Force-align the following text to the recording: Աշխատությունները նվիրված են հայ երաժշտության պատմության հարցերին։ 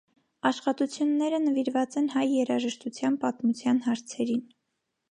Աշխատությունները 0.49 1.39
նվիրված 1.43 1.99
են 2.03 2.09
հայ 2.15 2.25
երաժշտության 2.33 3.21
պատմության 3.27 3.85
հարցերին։ 3.89 4.45